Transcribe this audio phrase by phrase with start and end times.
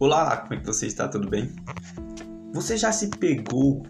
[0.00, 1.08] Olá, como é que você está?
[1.08, 1.50] Tudo bem?
[2.54, 3.82] Você já se pegou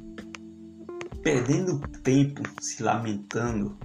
[1.22, 3.76] perdendo tempo se lamentando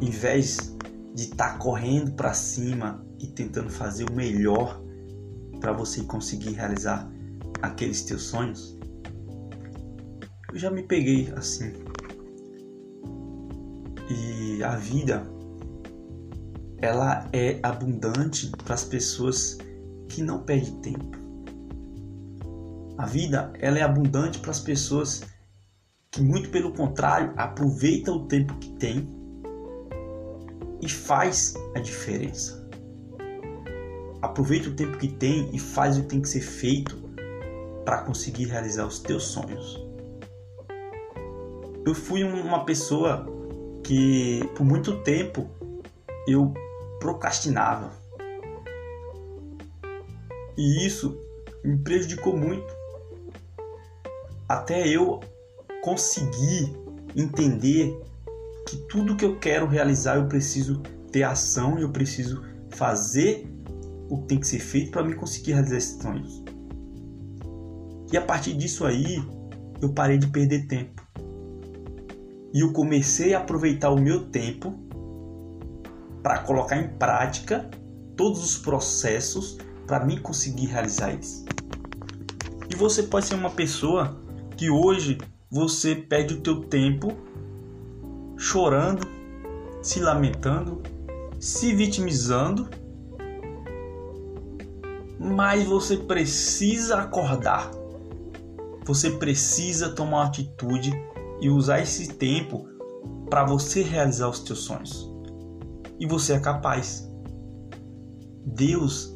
[0.00, 0.74] em vez
[1.14, 4.82] de estar tá correndo para cima e tentando fazer o melhor
[5.60, 7.06] para você conseguir realizar
[7.60, 8.78] aqueles teus sonhos?
[10.50, 11.74] Eu já me peguei assim.
[14.08, 15.26] E a vida
[16.78, 19.71] ela é abundante para as pessoas que
[20.20, 21.16] não perdem tempo.
[22.98, 25.22] A vida ela é abundante para as pessoas
[26.10, 29.08] que muito pelo contrário aproveita o tempo que tem
[30.82, 32.68] e faz a diferença.
[34.20, 37.00] Aproveita o tempo que tem e faz o que tem que ser feito
[37.84, 39.80] para conseguir realizar os teus sonhos.
[41.86, 43.26] Eu fui uma pessoa
[43.82, 45.48] que por muito tempo
[46.26, 46.52] eu
[47.00, 48.01] procrastinava.
[50.56, 51.18] E isso
[51.64, 52.74] me prejudicou muito.
[54.48, 55.20] Até eu
[55.82, 56.72] conseguir
[57.16, 57.98] entender
[58.68, 60.80] que tudo que eu quero realizar eu preciso
[61.10, 63.46] ter ação eu preciso fazer
[64.08, 66.42] o que tem que ser feito para me conseguir realizar esses sonhos.
[68.12, 69.22] E a partir disso aí,
[69.80, 71.02] eu parei de perder tempo.
[72.52, 74.78] E eu comecei a aproveitar o meu tempo
[76.22, 77.70] para colocar em prática
[78.16, 79.56] todos os processos
[79.86, 81.44] para mim conseguir realizar isso.
[82.70, 84.16] E você pode ser uma pessoa
[84.56, 85.18] que hoje
[85.50, 87.12] você perde o teu tempo
[88.36, 89.06] chorando,
[89.82, 90.82] se lamentando,
[91.38, 92.68] se vitimizando,
[95.18, 97.70] mas você precisa acordar.
[98.84, 100.90] Você precisa tomar uma atitude
[101.40, 102.66] e usar esse tempo
[103.30, 105.12] para você realizar os teus sonhos
[106.02, 107.08] e você é capaz.
[108.44, 109.14] Deus,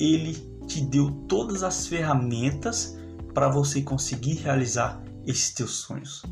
[0.00, 0.34] ele
[0.66, 2.96] te deu todas as ferramentas
[3.34, 6.24] para você conseguir realizar esses teus sonhos.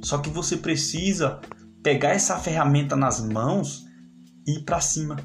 [0.00, 1.40] Só que você precisa
[1.82, 3.86] pegar essa ferramenta nas mãos
[4.46, 5.16] e ir para cima.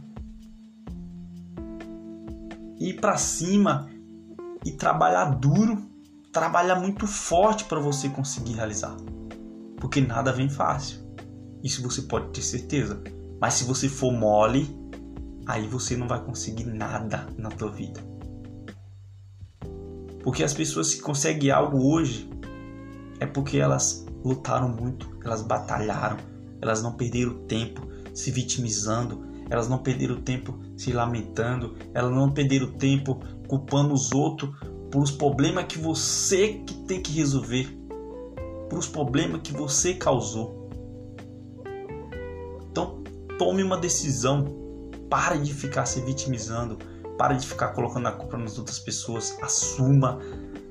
[2.79, 3.89] Ir para cima
[4.65, 5.81] e trabalhar duro,
[6.31, 8.95] trabalhar muito forte para você conseguir realizar.
[9.77, 10.99] Porque nada vem fácil.
[11.63, 13.01] Isso você pode ter certeza.
[13.39, 14.82] Mas se você for mole,
[15.45, 18.01] aí você não vai conseguir nada na tua vida.
[20.23, 22.29] Porque as pessoas que conseguem algo hoje
[23.19, 26.17] é porque elas lutaram muito, elas batalharam,
[26.61, 32.71] elas não perderam tempo se vitimizando, elas não perderam tempo se lamentando, elas não perderam
[32.71, 34.55] tempo culpando os outros
[34.89, 37.67] por os problemas que você que tem que resolver,
[38.69, 40.63] por os problemas que você causou.
[43.37, 44.62] Tome uma decisão.
[45.09, 46.77] Pare de ficar se vitimizando.
[47.17, 49.37] Pare de ficar colocando a culpa nas outras pessoas.
[49.41, 50.19] Assuma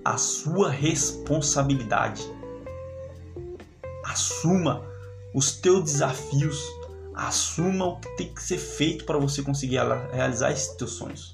[0.05, 2.23] a sua responsabilidade.
[4.05, 4.85] Assuma
[5.35, 6.61] os teus desafios.
[7.15, 9.79] Assuma o que tem que ser feito para você conseguir
[10.13, 11.33] realizar esses teus sonhos.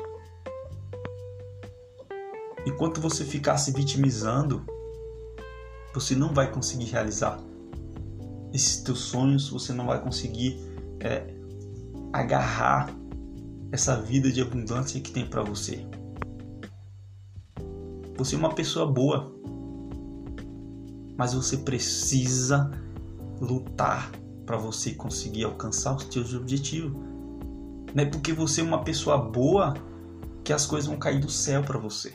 [2.67, 4.65] Enquanto você ficar se vitimizando,
[5.95, 7.41] você não vai conseguir realizar
[8.53, 10.59] esses teus sonhos, você não vai conseguir
[11.01, 11.35] é,
[12.13, 12.91] agarrar
[13.71, 15.87] essa vida de abundância que tem para você.
[18.17, 19.33] Você é uma pessoa boa,
[21.17, 22.71] mas você precisa
[23.41, 24.11] lutar
[24.45, 26.93] para você conseguir alcançar os seus objetivos.
[27.95, 29.75] Não é porque você é uma pessoa boa
[30.43, 32.15] que as coisas vão cair do céu para você.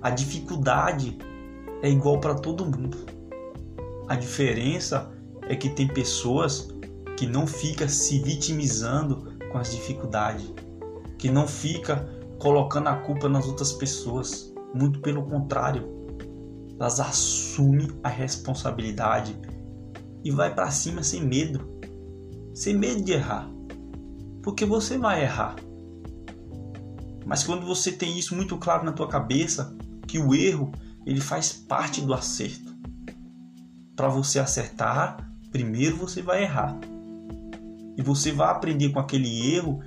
[0.00, 1.18] A dificuldade
[1.82, 2.96] é igual para todo mundo.
[4.08, 5.10] A diferença
[5.42, 6.68] é que tem pessoas
[7.20, 10.54] que não fica se vitimizando com as dificuldades,
[11.18, 12.08] que não fica
[12.38, 15.86] colocando a culpa nas outras pessoas, muito pelo contrário,
[16.78, 19.38] elas assumem a responsabilidade
[20.24, 21.60] e vai para cima sem medo,
[22.54, 23.50] sem medo de errar,
[24.42, 25.56] porque você vai errar.
[27.26, 29.76] Mas quando você tem isso muito claro na tua cabeça,
[30.08, 30.72] que o erro
[31.04, 32.74] ele faz parte do acerto.
[33.94, 36.78] Para você acertar, Primeiro você vai errar.
[38.00, 39.82] E você vai aprender com aquele erro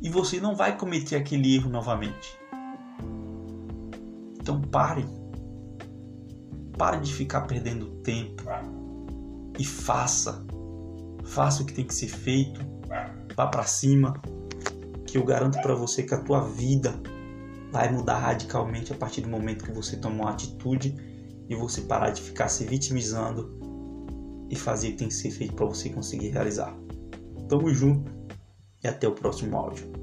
[0.00, 2.34] e você não vai cometer aquele erro novamente.
[4.40, 5.04] Então pare.
[6.78, 8.42] Pare de ficar perdendo tempo
[9.58, 10.42] e faça.
[11.22, 12.62] Faça o que tem que ser feito.
[13.36, 14.18] Vá para cima,
[15.06, 16.98] que eu garanto para você que a tua vida
[17.70, 20.96] vai mudar radicalmente a partir do momento que você tomar uma atitude
[21.46, 23.60] e você parar de ficar se vitimizando
[24.48, 26.74] e fazer o que tem que ser feito para você conseguir realizar.
[27.50, 28.12] Tamo junto
[28.80, 29.99] e até o próximo áudio.